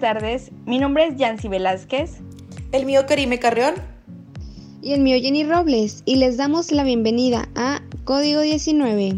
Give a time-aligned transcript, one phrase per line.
[0.00, 2.20] tardes, mi nombre es Yancy Velázquez.
[2.72, 3.74] El mío Karime Carreón.
[4.82, 6.02] Y el mío Jenny Robles.
[6.06, 9.16] Y les damos la bienvenida a Código 19.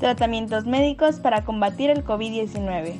[0.00, 2.94] Tratamientos médicos para combatir el COVID-19.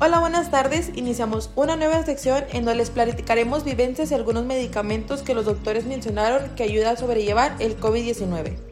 [0.00, 0.90] Hola, buenas tardes.
[0.96, 5.84] Iniciamos una nueva sección en donde les platicaremos vivencias y algunos medicamentos que los doctores
[5.84, 8.71] mencionaron que ayudan a sobrellevar el COVID-19.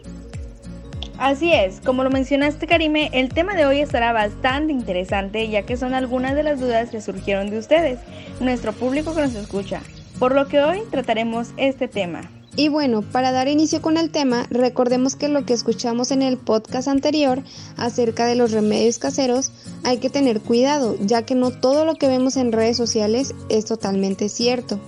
[1.21, 5.77] Así es, como lo mencionaste Karime, el tema de hoy estará bastante interesante ya que
[5.77, 7.99] son algunas de las dudas que surgieron de ustedes,
[8.41, 9.83] nuestro público que nos escucha,
[10.19, 12.23] por lo que hoy trataremos este tema.
[12.57, 16.39] Y bueno, para dar inicio con el tema, recordemos que lo que escuchamos en el
[16.39, 17.43] podcast anterior
[17.77, 19.53] acerca de los remedios caseros,
[19.85, 23.67] hay que tener cuidado, ya que no todo lo que vemos en redes sociales es
[23.67, 24.81] totalmente cierto.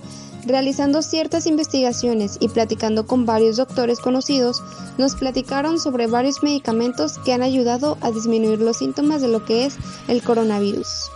[0.45, 4.61] Realizando ciertas investigaciones y platicando con varios doctores conocidos,
[4.97, 9.65] nos platicaron sobre varios medicamentos que han ayudado a disminuir los síntomas de lo que
[9.65, 9.77] es
[10.09, 11.09] el coronavirus.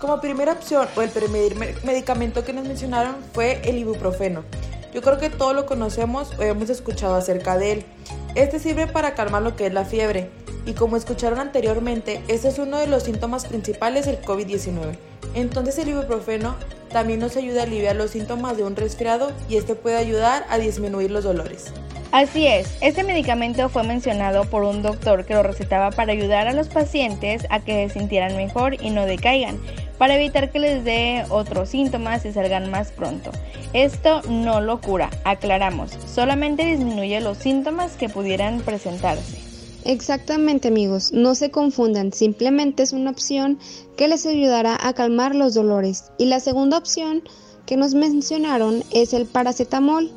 [0.00, 4.44] Como primera opción o el primer medicamento que nos mencionaron fue el ibuprofeno.
[4.94, 7.86] Yo creo que todos lo conocemos o hemos escuchado acerca de él.
[8.34, 10.30] Este sirve para calmar lo que es la fiebre
[10.64, 14.96] y como escucharon anteriormente, este es uno de los síntomas principales del COVID-19.
[15.34, 16.56] Entonces el ibuprofeno
[16.90, 20.58] también nos ayuda a aliviar los síntomas de un resfriado y este puede ayudar a
[20.58, 21.72] disminuir los dolores.
[22.12, 26.52] Así es, este medicamento fue mencionado por un doctor que lo recetaba para ayudar a
[26.52, 29.60] los pacientes a que se sintieran mejor y no decaigan,
[29.96, 33.30] para evitar que les dé otros síntomas y salgan más pronto.
[33.74, 39.49] Esto no lo cura, aclaramos, solamente disminuye los síntomas que pudieran presentarse.
[39.84, 43.58] Exactamente amigos, no se confundan, simplemente es una opción
[43.96, 46.04] que les ayudará a calmar los dolores.
[46.18, 47.22] Y la segunda opción
[47.64, 50.10] que nos mencionaron es el paracetamol.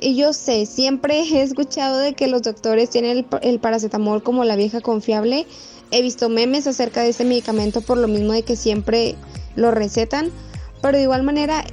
[0.00, 4.56] Y yo sé, siempre he escuchado de que los doctores tienen el, paracetamol como la
[4.56, 5.46] vieja confiable.
[5.90, 9.14] He visto memes acerca de este medicamento por lo mismo de que siempre
[9.56, 10.30] lo recetan.
[10.82, 11.64] Pero de igual manera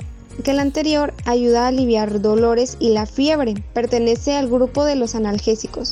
[0.43, 3.55] que el anterior ayuda a aliviar dolores y la fiebre.
[3.73, 5.91] Pertenece al grupo de los analgésicos.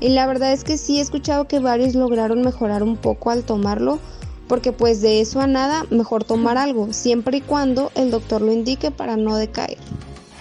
[0.00, 3.44] Y la verdad es que sí he escuchado que varios lograron mejorar un poco al
[3.44, 3.98] tomarlo.
[4.46, 8.50] Porque pues de eso a nada, mejor tomar algo, siempre y cuando el doctor lo
[8.50, 9.76] indique para no decaer.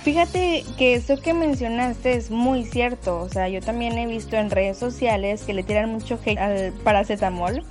[0.03, 4.50] Fíjate que eso que mencionaste es muy cierto, o sea, yo también he visto en
[4.50, 7.62] redes sociales que le tiran mucho hate al paracetamol,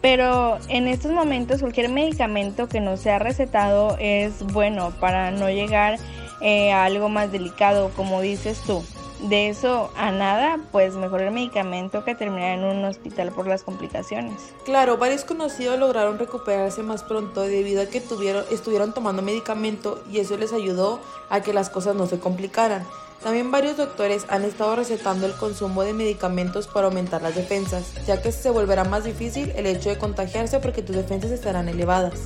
[0.00, 5.98] pero en estos momentos cualquier medicamento que no sea recetado es bueno para no llegar
[6.40, 8.84] eh, a algo más delicado, como dices tú
[9.28, 13.62] de eso a nada, pues mejor el medicamento que terminar en un hospital por las
[13.62, 14.34] complicaciones.
[14.64, 20.18] Claro, varios conocidos lograron recuperarse más pronto debido a que tuvieron, estuvieron tomando medicamento y
[20.18, 22.86] eso les ayudó a que las cosas no se complicaran.
[23.22, 28.20] También varios doctores han estado recetando el consumo de medicamentos para aumentar las defensas, ya
[28.20, 32.20] que se volverá más difícil el hecho de contagiarse porque tus defensas estarán elevadas.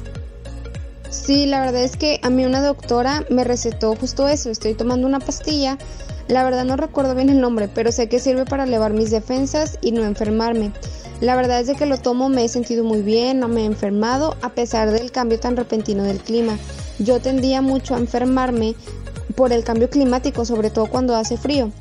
[1.10, 5.06] Sí, la verdad es que a mí una doctora me recetó justo eso, estoy tomando
[5.06, 5.78] una pastilla
[6.28, 9.78] la verdad no recuerdo bien el nombre, pero sé que sirve para elevar mis defensas
[9.80, 10.72] y no enfermarme.
[11.20, 13.64] La verdad es de que lo tomo me he sentido muy bien, no me he
[13.64, 16.58] enfermado a pesar del cambio tan repentino del clima.
[16.98, 18.74] Yo tendía mucho a enfermarme
[19.36, 21.72] por el cambio climático, sobre todo cuando hace frío.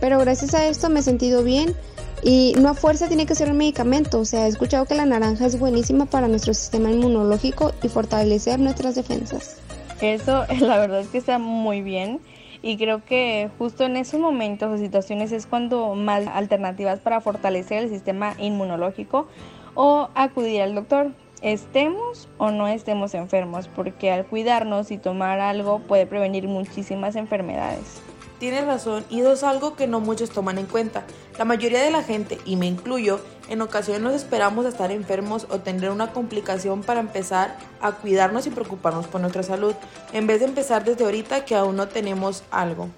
[0.00, 1.74] Pero gracias a esto me he sentido bien
[2.22, 4.20] y no a fuerza tiene que ser un medicamento.
[4.20, 8.60] O sea, he escuchado que la naranja es buenísima para nuestro sistema inmunológico y fortalecer
[8.60, 9.56] nuestras defensas.
[10.00, 12.20] Eso la verdad es que está muy bien
[12.64, 17.82] y creo que justo en esos momentos o situaciones es cuando más alternativas para fortalecer
[17.82, 19.28] el sistema inmunológico
[19.74, 25.80] o acudir al doctor, estemos o no estemos enfermos, porque al cuidarnos y tomar algo
[25.80, 28.00] puede prevenir muchísimas enfermedades.
[28.44, 31.06] Tienes razón, y eso es algo que no muchos toman en cuenta.
[31.38, 33.18] La mayoría de la gente, y me incluyo,
[33.48, 38.46] en ocasiones nos esperamos a estar enfermos o tener una complicación para empezar a cuidarnos
[38.46, 39.72] y preocuparnos por nuestra salud,
[40.12, 42.90] en vez de empezar desde ahorita que aún no tenemos algo.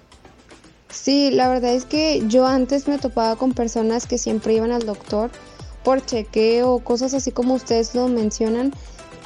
[0.89, 4.85] Sí, la verdad es que yo antes me topaba con personas que siempre iban al
[4.85, 5.31] doctor
[5.85, 8.73] por chequeo, cosas así como ustedes lo mencionan,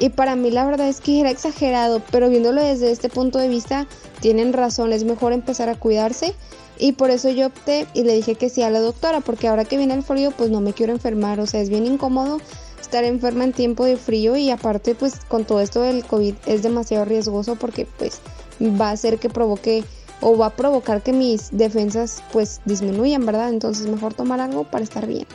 [0.02, 3.46] y para mí la verdad es que era exagerado, pero viéndolo desde este punto de
[3.46, 3.86] vista,
[4.18, 6.34] tienen razón, es mejor empezar a cuidarse.
[6.76, 9.64] Y por eso yo opté y le dije que sí a la doctora, porque ahora
[9.64, 12.40] que viene el frío, pues no me quiero enfermar, o sea, es bien incómodo
[12.80, 16.64] estar enferma en tiempo de frío y aparte pues con todo esto del COVID es
[16.64, 18.20] demasiado riesgoso porque pues
[18.60, 19.84] va a hacer que provoque
[20.20, 23.50] o va a provocar que mis defensas pues disminuyan, ¿verdad?
[23.50, 25.28] Entonces mejor tomar algo para estar bien.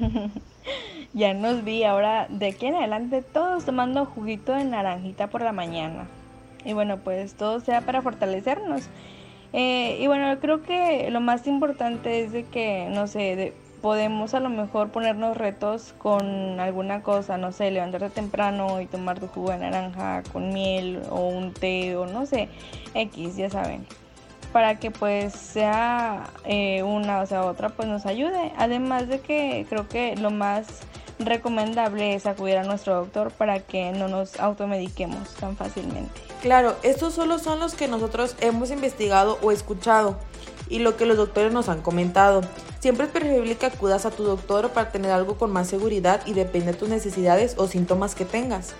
[1.14, 5.52] Ya nos vi ahora de aquí en adelante todos tomando juguito de naranjita por la
[5.52, 6.08] mañana.
[6.64, 8.88] Y bueno, pues todo sea para fortalecernos.
[9.52, 14.40] Eh, y bueno, creo que lo más importante es de que, no sé, podemos a
[14.40, 19.52] lo mejor ponernos retos con alguna cosa, no sé, levantarte temprano y tomar tu jugo
[19.52, 22.48] de naranja con miel o un té o no sé,
[22.92, 23.86] X, ya saben
[24.52, 29.66] para que pues sea eh, una o sea otra pues nos ayude además de que
[29.68, 30.84] creo que lo más
[31.18, 36.20] recomendable es acudir a nuestro doctor para que no nos automediquemos tan fácilmente.
[36.42, 40.18] Claro estos solo son los que nosotros hemos investigado o escuchado
[40.68, 42.42] y lo que los doctores nos han comentado.
[42.80, 46.32] Siempre es preferible que acudas a tu doctor para tener algo con más seguridad y
[46.32, 48.74] depende de tus necesidades o síntomas que tengas.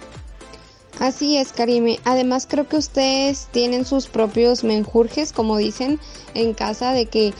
[1.00, 1.98] Así es, Karime.
[2.04, 5.98] Además, creo que ustedes tienen sus propios menjurjes, como dicen,
[6.34, 7.34] en casa, de que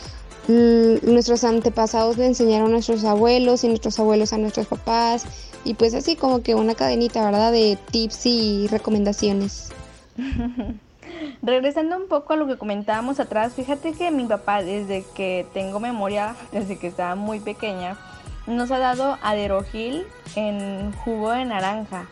[0.48, 5.24] nuestros antepasados le enseñaron a nuestros abuelos y nuestros abuelos a nuestros papás.
[5.64, 7.52] Y pues así como que una cadenita, ¿verdad?
[7.52, 9.70] De tips y recomendaciones.
[11.42, 15.80] Regresando un poco a lo que comentábamos atrás, fíjate que mi papá, desde que tengo
[15.80, 17.96] memoria, desde que estaba muy pequeña,
[18.46, 20.04] nos ha dado aderogil
[20.36, 22.06] en jugo de naranja.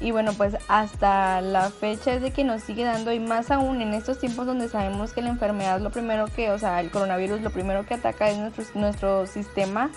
[0.00, 3.82] Y bueno, pues hasta la fecha es de que nos sigue dando y más aún
[3.82, 7.40] en estos tiempos donde sabemos que la enfermedad lo primero que, o sea, el coronavirus
[7.40, 9.90] lo primero que ataca es nuestro, nuestro sistema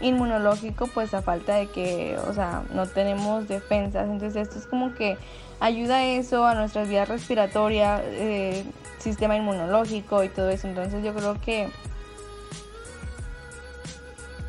[0.00, 4.08] inmunológico, pues a falta de que, o sea, no tenemos defensas.
[4.10, 5.16] Entonces esto es como que
[5.58, 8.64] ayuda eso a nuestras vías respiratorias, eh,
[8.98, 10.68] sistema inmunológico y todo eso.
[10.68, 11.70] Entonces yo creo que,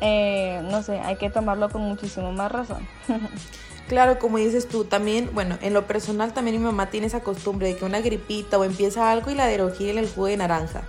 [0.02, 2.86] eh, no sé, hay que tomarlo con muchísimo más razón.
[3.88, 7.68] Claro, como dices tú, también, bueno, en lo personal también mi mamá tiene esa costumbre
[7.68, 10.82] de que una gripita o empieza algo y la derogil en el jugo de naranja.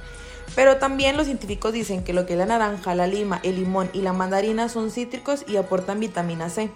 [0.54, 3.90] Pero también los científicos dicen que lo que es la naranja, la lima, el limón
[3.94, 6.69] y la mandarina son cítricos y aportan vitamina C.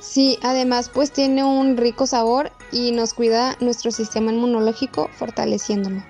[0.00, 6.02] Sí, además pues tiene un rico sabor y nos cuida nuestro sistema inmunológico fortaleciéndolo.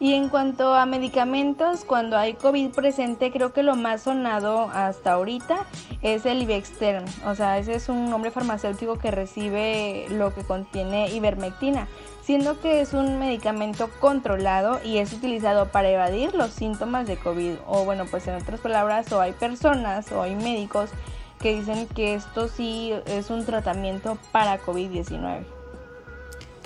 [0.00, 5.12] Y en cuanto a medicamentos, cuando hay COVID presente, creo que lo más sonado hasta
[5.12, 5.66] ahorita
[6.02, 7.04] es el Ibexterm.
[7.26, 11.88] O sea, ese es un nombre farmacéutico que recibe lo que contiene ivermectina,
[12.22, 17.54] siendo que es un medicamento controlado y es utilizado para evadir los síntomas de COVID.
[17.66, 20.90] O bueno, pues en otras palabras, o hay personas o hay médicos
[21.40, 25.57] que dicen que esto sí es un tratamiento para COVID-19.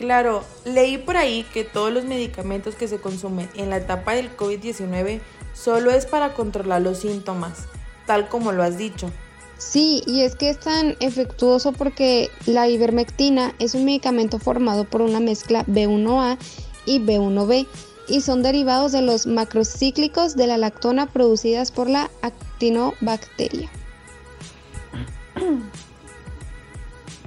[0.02, 4.36] Claro, leí por ahí que todos los medicamentos que se consumen en la etapa del
[4.36, 5.20] COVID-19
[5.54, 7.68] solo es para controlar los síntomas,
[8.04, 9.12] tal como lo has dicho.
[9.58, 15.02] Sí, y es que es tan efectuoso porque la ivermectina es un medicamento formado por
[15.02, 16.36] una mezcla B1A
[16.84, 17.68] y B1B
[18.08, 23.70] y son derivados de los macrocíclicos de la lactona producidas por la actinobacteria.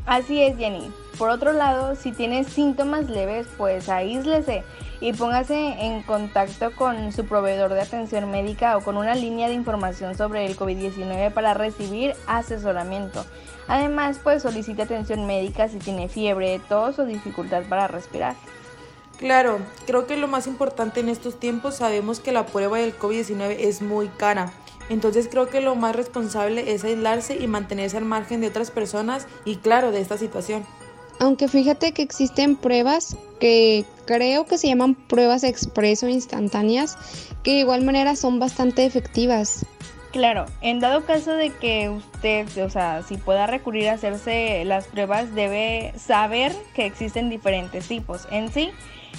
[0.05, 0.91] Así es, Jenny.
[1.17, 4.63] Por otro lado, si tiene síntomas leves, pues aíslese
[4.99, 9.53] y póngase en contacto con su proveedor de atención médica o con una línea de
[9.53, 13.25] información sobre el COVID-19 para recibir asesoramiento.
[13.67, 18.35] Además, pues solicite atención médica si tiene fiebre, tos o dificultad para respirar.
[19.17, 23.55] Claro, creo que lo más importante en estos tiempos sabemos que la prueba del COVID-19
[23.59, 24.51] es muy cara.
[24.89, 29.27] Entonces creo que lo más responsable es aislarse y mantenerse al margen de otras personas
[29.45, 30.65] y claro, de esta situación.
[31.19, 36.97] Aunque fíjate que existen pruebas que creo que se llaman pruebas expreso instantáneas,
[37.43, 39.65] que de igual manera son bastante efectivas.
[40.11, 44.87] Claro, en dado caso de que usted, o sea, si pueda recurrir a hacerse las
[44.87, 48.27] pruebas, debe saber que existen diferentes tipos.
[48.31, 48.71] En sí,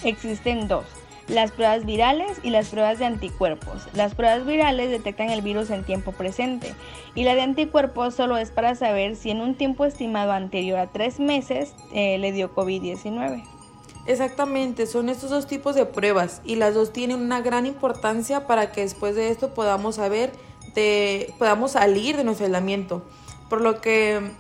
[0.05, 0.87] existen dos
[1.29, 3.83] las pruebas virales y las pruebas de anticuerpos.
[3.95, 6.75] Las pruebas virales detectan el virus en tiempo presente
[7.15, 10.87] y la de anticuerpos solo es para saber si en un tiempo estimado anterior a
[10.87, 13.43] tres meses eh, le dio COVID-19.
[14.07, 18.71] Exactamente, son estos dos tipos de pruebas y las dos tienen una gran importancia para
[18.71, 20.33] que después de esto podamos saber,
[20.77, 23.03] de, podamos salir de nuestro aislamiento.
[23.49, 24.31] Por lo que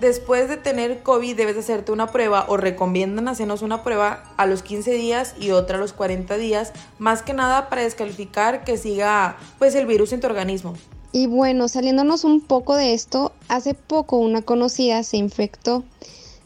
[0.00, 4.62] después de tener COVID debes hacerte una prueba o recomiendan hacernos una prueba a los
[4.62, 9.36] 15 días y otra a los 40 días, más que nada para descalificar que siga
[9.58, 10.74] pues el virus en tu organismo.
[11.12, 15.84] Y bueno, saliéndonos un poco de esto, hace poco una conocida se infectó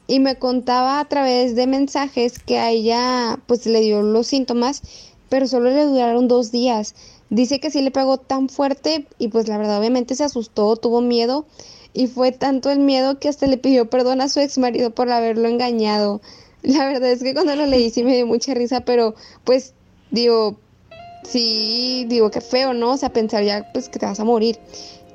[0.06, 4.82] y me contaba a través de mensajes que a ella pues le dio los síntomas,
[5.28, 6.94] pero solo le duraron dos días.
[7.30, 11.00] Dice que sí le pegó tan fuerte y pues la verdad obviamente se asustó, tuvo
[11.00, 11.46] miedo
[11.92, 15.10] y fue tanto el miedo que hasta le pidió perdón a su ex marido por
[15.10, 16.20] haberlo engañado.
[16.62, 19.74] La verdad es que cuando lo leí sí me dio mucha risa, pero pues
[20.10, 20.56] digo,
[21.24, 22.92] sí, digo que feo, ¿no?
[22.92, 24.58] O sea, pensar ya pues que te vas a morir.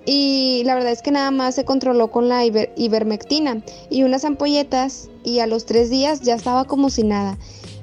[0.05, 5.09] Y la verdad es que nada más se controló con la ivermectina y unas ampolletas
[5.23, 7.37] y a los tres días ya estaba como si nada.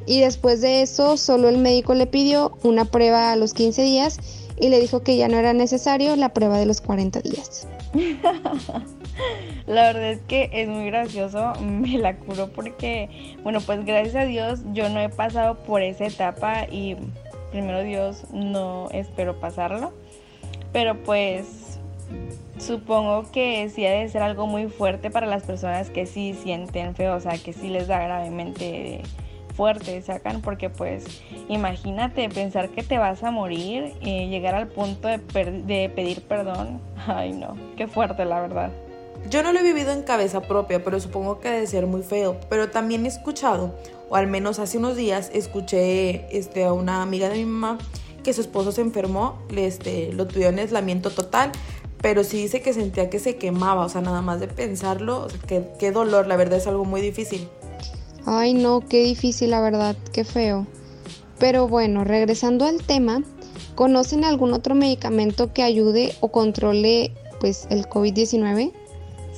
[0.04, 4.18] y después de eso solo el médico le pidió una prueba a los 15 días
[4.58, 7.66] y le dijo que ya no era necesario la prueba de los 40 días.
[9.66, 14.24] la verdad es que es muy gracioso, me la curo porque, bueno, pues gracias a
[14.24, 16.96] Dios yo no he pasado por esa etapa y
[17.50, 19.92] primero Dios no espero pasarlo,
[20.72, 21.78] pero pues
[22.58, 26.94] supongo que sí ha de ser algo muy fuerte para las personas que sí sienten
[26.94, 29.02] feo, o sea, que sí les da gravemente
[29.52, 35.08] fuerte, sacan, porque pues imagínate pensar que te vas a morir y llegar al punto
[35.08, 35.18] de,
[35.94, 36.80] pedir perdón.
[37.06, 38.70] Ay no, qué fuerte la verdad.
[39.30, 42.38] Yo no lo he vivido en cabeza propia, pero supongo que debe ser muy feo.
[42.48, 43.74] Pero también he escuchado,
[44.08, 47.78] o al menos hace unos días escuché este, a una amiga de mi mamá
[48.24, 51.52] que su esposo se enfermó, este, lo tuvieron en aislamiento total,
[52.00, 55.68] pero sí dice que sentía que se quemaba, o sea, nada más de pensarlo, que,
[55.78, 57.48] qué dolor, la verdad es algo muy difícil.
[58.26, 60.66] Ay, no, qué difícil, la verdad, qué feo.
[61.38, 63.22] Pero bueno, regresando al tema,
[63.74, 68.72] ¿conocen algún otro medicamento que ayude o controle pues el COVID-19?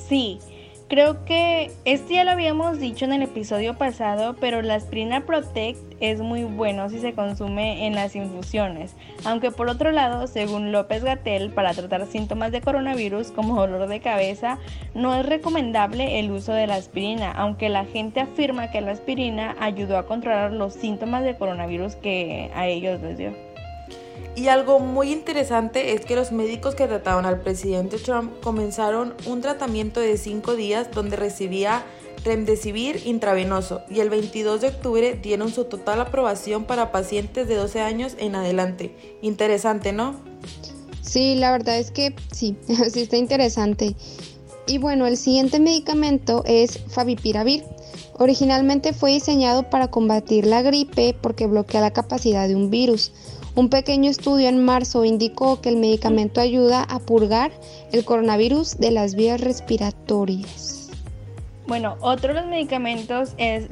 [0.07, 0.39] Sí,
[0.87, 5.79] Creo que este ya lo habíamos dicho en el episodio pasado, pero la aspirina Protect
[5.99, 8.95] es muy bueno si se consume en las infusiones.
[9.23, 13.99] Aunque por otro lado, según López Gatel, para tratar síntomas de coronavirus como dolor de
[13.99, 14.59] cabeza,
[14.93, 19.55] no es recomendable el uso de la aspirina, aunque la gente afirma que la aspirina
[19.59, 23.44] ayudó a controlar los síntomas de coronavirus que a ellos les dio.
[24.35, 29.41] Y algo muy interesante es que los médicos que trataron al presidente Trump comenzaron un
[29.41, 31.85] tratamiento de 5 días donde recibía
[32.25, 37.79] remdesivir intravenoso y el 22 de octubre dieron su total aprobación para pacientes de 12
[37.79, 38.95] años en adelante.
[39.21, 40.15] Interesante, ¿no?
[41.01, 42.57] Sí, la verdad es que sí,
[42.91, 43.95] sí está interesante.
[44.67, 47.63] Y bueno, el siguiente medicamento es Favipiravir.
[48.17, 53.11] Originalmente fue diseñado para combatir la gripe porque bloquea la capacidad de un virus.
[53.55, 57.51] Un pequeño estudio en marzo indicó que el medicamento ayuda a purgar
[57.93, 60.89] el coronavirus de las vías respiratorias.
[61.65, 63.69] Bueno, otro de los medicamentos es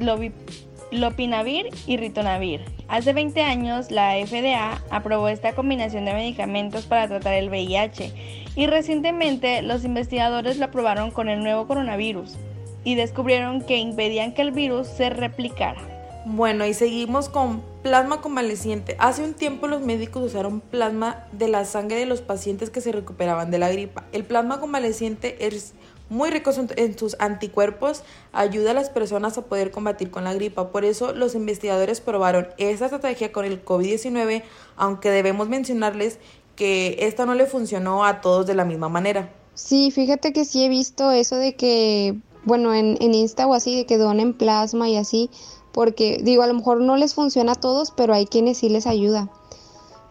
[0.90, 2.62] Lopinavir y Ritonavir.
[2.88, 8.10] Hace 20 años la FDA aprobó esta combinación de medicamentos para tratar el VIH
[8.56, 12.36] y recientemente los investigadores lo aprobaron con el nuevo coronavirus
[12.84, 15.93] y descubrieron que impedían que el virus se replicara.
[16.26, 18.96] Bueno, y seguimos con plasma convaleciente.
[18.98, 22.92] Hace un tiempo los médicos usaron plasma de la sangre de los pacientes que se
[22.92, 24.04] recuperaban de la gripa.
[24.12, 25.74] El plasma convaleciente es
[26.08, 30.70] muy rico en sus anticuerpos, ayuda a las personas a poder combatir con la gripa.
[30.72, 34.44] Por eso los investigadores probaron esa estrategia con el COVID-19,
[34.76, 36.18] aunque debemos mencionarles
[36.56, 39.30] que esta no le funcionó a todos de la misma manera.
[39.52, 43.76] Sí, fíjate que sí he visto eso de que, bueno, en, en Insta o así,
[43.76, 45.30] de que donen plasma y así
[45.74, 48.86] porque digo, a lo mejor no les funciona a todos, pero hay quienes sí les
[48.86, 49.28] ayuda.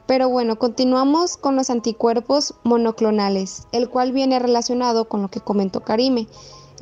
[0.06, 5.80] Pero bueno, continuamos con los anticuerpos monoclonales, el cual viene relacionado con lo que comentó
[5.80, 6.28] Karime,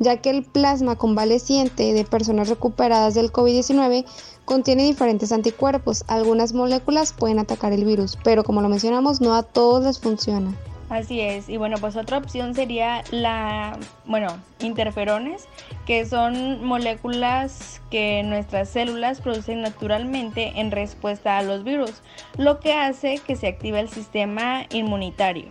[0.00, 4.04] ya que el plasma convaleciente de personas recuperadas del COVID-19
[4.44, 6.02] contiene diferentes anticuerpos.
[6.08, 10.52] Algunas moléculas pueden atacar el virus, pero como lo mencionamos, no a todos les funciona.
[10.92, 14.28] Así es, y bueno, pues otra opción sería la, bueno,
[14.60, 15.48] interferones,
[15.86, 22.02] que son moléculas que nuestras células producen naturalmente en respuesta a los virus,
[22.36, 25.46] lo que hace que se active el sistema inmunitario.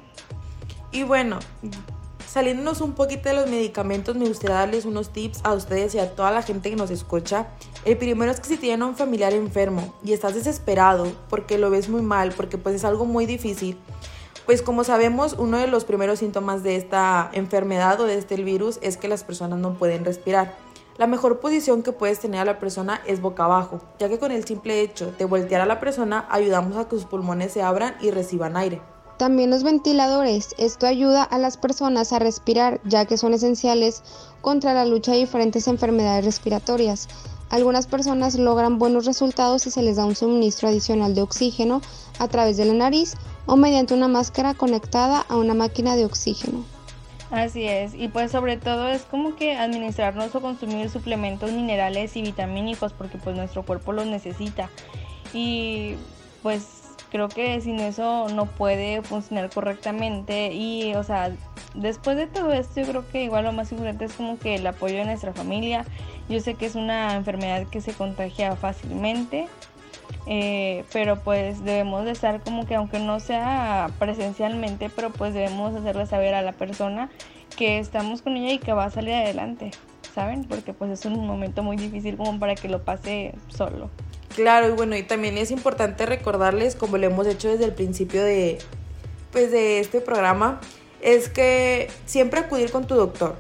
[0.91, 1.39] Y bueno,
[2.27, 6.11] saliéndonos un poquito de los medicamentos, me gustaría darles unos tips a ustedes y a
[6.11, 7.47] toda la gente que nos escucha.
[7.83, 11.71] El primero es que si tienen a un familiar enfermo y estás desesperado porque lo
[11.71, 13.79] ves muy mal, porque pues es algo muy difícil,
[14.51, 18.79] pues como sabemos, uno de los primeros síntomas de esta enfermedad o de este virus
[18.81, 20.57] es que las personas no pueden respirar.
[20.97, 24.33] La mejor posición que puedes tener a la persona es boca abajo, ya que con
[24.33, 27.95] el simple hecho de voltear a la persona ayudamos a que sus pulmones se abran
[28.01, 28.81] y reciban aire.
[29.15, 30.53] También los ventiladores.
[30.57, 34.03] Esto ayuda a las personas a respirar, ya que son esenciales
[34.41, 37.07] contra la lucha de diferentes enfermedades respiratorias.
[37.51, 41.81] Algunas personas logran buenos resultados si se les da un suministro adicional de oxígeno
[42.17, 43.15] a través de la nariz
[43.45, 46.63] o mediante una máscara conectada a una máquina de oxígeno.
[47.29, 52.21] Así es, y pues sobre todo es como que administrarnos o consumir suplementos minerales y
[52.21, 54.69] vitamínicos porque pues nuestro cuerpo los necesita.
[55.33, 55.95] Y
[56.43, 56.80] pues
[57.11, 61.31] creo que sin eso no puede funcionar correctamente y o sea,
[61.75, 64.65] después de todo esto yo creo que igual lo más importante es como que el
[64.65, 65.85] apoyo de nuestra familia.
[66.29, 69.47] Yo sé que es una enfermedad que se contagia fácilmente
[70.27, 75.75] eh, pero pues debemos de estar como que aunque no sea presencialmente, pero pues debemos
[75.75, 77.09] hacerle saber a la persona
[77.57, 79.71] que estamos con ella y que va a salir adelante,
[80.13, 80.45] ¿saben?
[80.45, 83.89] Porque pues es un momento muy difícil como para que lo pase solo.
[84.35, 88.23] Claro, y bueno, y también es importante recordarles, como lo hemos hecho desde el principio
[88.23, 88.59] de,
[89.31, 90.61] pues, de este programa,
[91.01, 93.35] es que siempre acudir con tu doctor.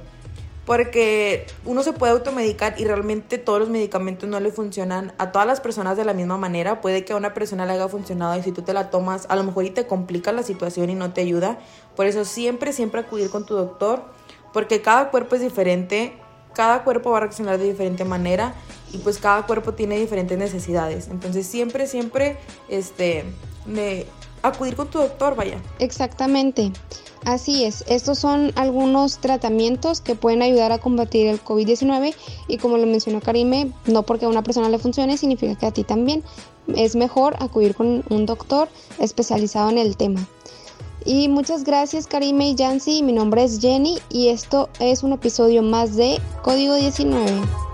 [0.65, 5.47] Porque uno se puede automedicar y realmente todos los medicamentos no le funcionan a todas
[5.47, 6.81] las personas de la misma manera.
[6.81, 9.35] Puede que a una persona le haya funcionado y si tú te la tomas, a
[9.35, 11.57] lo mejor y te complica la situación y no te ayuda.
[11.95, 14.03] Por eso siempre, siempre acudir con tu doctor.
[14.53, 16.13] Porque cada cuerpo es diferente,
[16.53, 18.53] cada cuerpo va a reaccionar de diferente manera
[18.93, 21.07] y pues cada cuerpo tiene diferentes necesidades.
[21.09, 22.37] Entonces siempre, siempre,
[22.69, 23.25] este,
[23.65, 24.05] me,
[24.43, 25.61] acudir con tu doctor, vaya.
[25.79, 26.71] Exactamente.
[27.23, 32.15] Así es, estos son algunos tratamientos que pueden ayudar a combatir el COVID-19
[32.47, 35.71] y como lo mencionó Karime, no porque a una persona le funcione significa que a
[35.71, 36.23] ti también.
[36.75, 40.27] Es mejor acudir con un doctor especializado en el tema.
[41.05, 45.61] Y muchas gracias Karime y Yancy, mi nombre es Jenny y esto es un episodio
[45.61, 47.70] más de Código 19.